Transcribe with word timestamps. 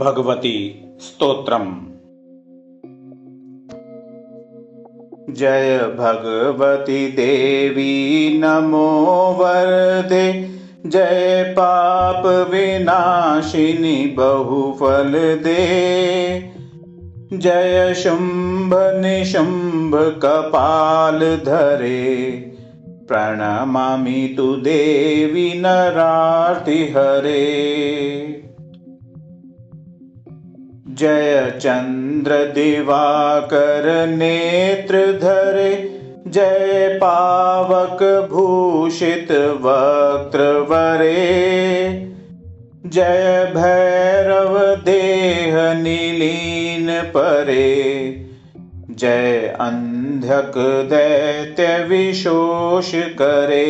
भगवती 0.00 0.82
स्तोत्रम्। 1.00 1.74
जय 5.34 5.78
भगवति 5.78 7.06
देवी 7.06 8.38
नमो 8.38 9.32
वरदे। 9.40 10.50
जय 10.86 11.44
पाप 11.58 12.50
विनाशिनि 12.50 14.14
बहुफल 14.16 15.12
दे। 15.44 15.66
जय 17.38 17.94
शुम्भ 17.94 18.70
निशुम्भ 18.74 20.20
कपाल 20.22 21.18
धरे। 21.36 22.32
प्रणमामि 23.08 24.34
तु 24.36 24.56
देवी 24.56 25.60
नरार्ति 25.60 26.84
हरे 26.84 27.70
जय 30.98 31.58
चन्द्र 31.62 32.36
दिवाकर 32.54 33.84
नेत्र 34.06 34.96
धरे 35.12 35.72
जय 36.26 36.88
पावक 37.02 38.02
भूषित 38.30 39.30
वक्त्रवरे 39.62 41.14
जय 42.86 43.52
भैरव 43.54 44.58
देह 44.84 45.56
निलीन 45.74 46.90
परे 47.16 47.66
जय 48.90 49.56
अन्ध्यक 49.60 50.58
दैत्य 50.90 51.84
विशोष 51.84 52.90
करे 52.94 53.66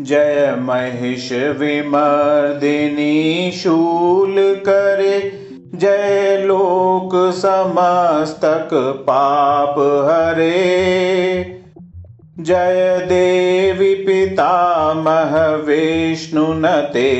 जय 0.00 0.54
महिष 0.58 1.32
विमर्दिनी 1.32 3.52
शूल 3.52 4.34
करे। 4.38 5.32
जय 5.74 6.42
लोक 6.46 7.34
समस्तक 7.34 8.68
पाप 9.08 10.08
हरे। 10.10 11.60
जय 12.40 13.00
देवी 13.04 13.94
पितामह 13.94 15.48
विष्णुनते 15.48 17.10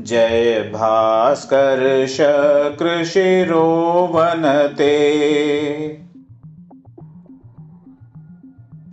जय 0.00 0.70
भास्कर 0.74 2.06
शक्र 2.06 3.04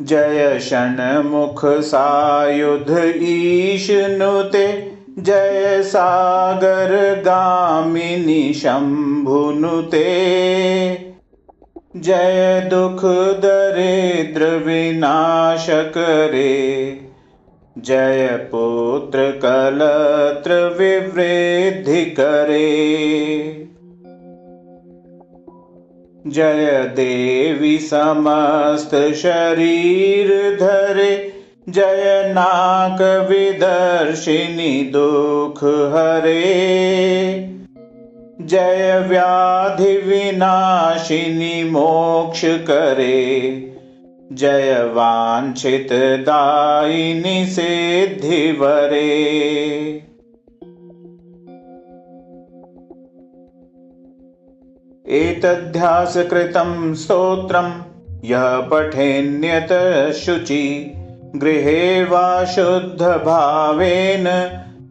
जय 0.07 0.59
षण्मुख 0.59 1.65
सायुध 1.83 2.89
ईशनुते 3.23 4.67
जय 5.19 5.81
सागर 5.83 6.93
गामिनी 7.25 8.53
शम्भुनुते 8.53 10.03
जय 11.97 12.69
दुख 12.71 13.03
दरिद्र 13.43 14.45
विनाश 14.65 15.67
करे 15.69 16.51
जय 17.77 18.27
पुत्र 18.51 19.29
कलत्र 19.43 20.59
विवृद्धि 20.79 22.03
करे 22.19 22.67
जय 26.27 26.93
देवी 26.95 27.77
समस्त 27.79 28.95
शरीर 28.95 30.27
धरे 30.55 31.33
जय 31.69 32.23
नाक 32.35 33.01
विदर्शिनि 33.29 34.91
दुख 34.95 35.63
हरे। 35.63 36.43
जय 38.41 39.05
व्याधि 39.07 39.97
विनाशिनि 39.97 41.63
मोक्ष 41.63 42.41
करे 42.45 43.51
जय 44.31 44.73
वाञ्छित 44.93 45.87
दायिनि 46.21 47.45
सिद्धिवरे 47.45 49.01
एतध्यासकृतं 55.09 56.93
स्तोत्रं 56.93 57.69
यः 58.23 58.59
पठेन्यत 58.71 59.69
शुचि 60.15 60.65
गृहे 61.35 62.03
वा 62.03 62.45
शुद्धभावेन 62.45 64.25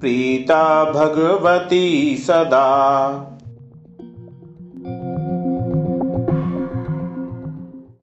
प्रीता 0.01 0.85
भगवती 0.93 2.17
सदा 2.27 2.67